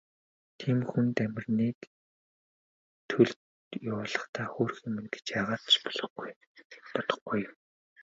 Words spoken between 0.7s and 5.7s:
хүн Дамираныг төлд явуулахдаа хөөрхий минь гэж яагаад